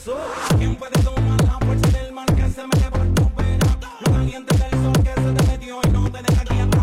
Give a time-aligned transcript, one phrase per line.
[0.00, 0.16] pasó?
[0.58, 3.30] ¿Quién puede tomar la fuerza del mar que se me levantó?
[3.36, 3.66] Pero
[4.00, 6.79] lo caliente del sol que se te metió y no te deja aquí atrás.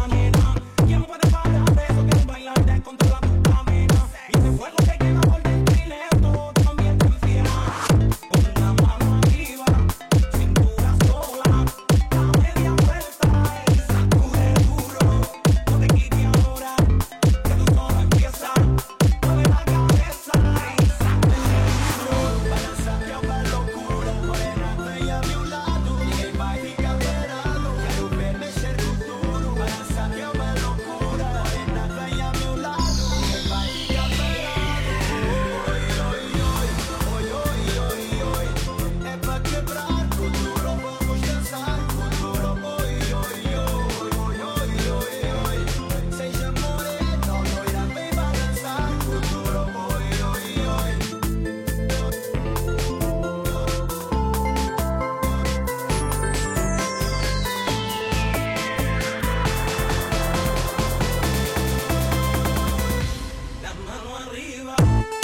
[64.06, 65.17] one river.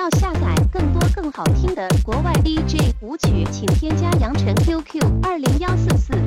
[0.00, 6.19] 要下载更多更好听的国外 dj 舞曲请添加杨晨 qq 二零幺四四。